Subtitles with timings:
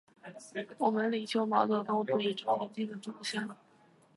[0.79, 3.55] 我们领袖毛泽东，指引着前进的方向。